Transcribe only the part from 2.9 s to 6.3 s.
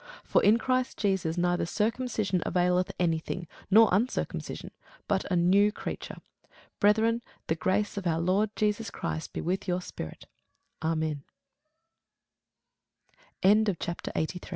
any thing, nor uncircumcision, but a new creature.